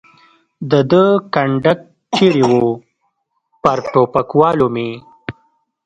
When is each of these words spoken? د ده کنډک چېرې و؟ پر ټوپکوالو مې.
د 0.71 0.73
ده 0.91 1.03
کنډک 1.33 1.79
چېرې 2.15 2.43
و؟ 2.51 2.59
پر 3.61 3.77
ټوپکوالو 3.91 4.67
مې. 4.75 4.89